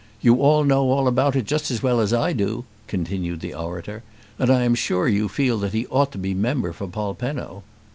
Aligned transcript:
"You 0.19 0.37
all 0.37 0.63
know 0.63 0.89
all 0.89 1.07
about 1.07 1.35
it 1.35 1.45
just 1.45 1.69
as 1.69 1.83
well 1.83 1.99
as 1.99 2.11
I 2.11 2.33
do," 2.33 2.65
continued 2.87 3.39
the 3.41 3.53
orator, 3.53 4.01
"and 4.39 4.49
I 4.49 4.63
am 4.63 4.73
sure 4.73 5.07
you 5.07 5.29
feel 5.29 5.59
that 5.59 5.73
he 5.73 5.85
ought 5.91 6.11
to 6.13 6.17
be 6.17 6.33
member 6.33 6.73
for 6.73 6.87
Polpenno." 6.87 7.61